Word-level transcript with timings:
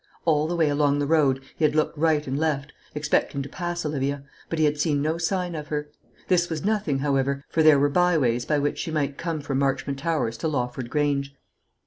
All 0.25 0.47
the 0.47 0.55
way 0.55 0.67
along 0.67 0.97
the 0.97 1.05
road 1.05 1.43
he 1.55 1.63
had 1.63 1.75
looked 1.75 1.95
right 1.95 2.25
and 2.25 2.35
left, 2.39 2.73
expecting 2.95 3.43
to 3.43 3.49
pass 3.49 3.85
Olivia; 3.85 4.23
but 4.49 4.57
he 4.57 4.65
had 4.65 4.79
seen 4.79 4.99
no 4.99 5.19
sign 5.19 5.53
of 5.53 5.67
her. 5.67 5.89
This 6.27 6.49
was 6.49 6.65
nothing, 6.65 6.97
however; 6.97 7.43
for 7.49 7.61
there 7.61 7.77
were 7.77 7.87
byways 7.87 8.43
by 8.43 8.57
which 8.57 8.79
she 8.79 8.89
might 8.89 9.19
come 9.19 9.41
from 9.41 9.59
Marchmont 9.59 9.99
Towers 9.99 10.37
to 10.37 10.47
Lawford 10.47 10.89
Grange. 10.89 11.35